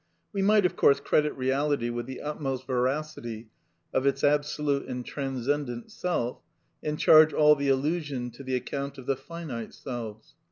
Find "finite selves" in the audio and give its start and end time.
9.15-10.33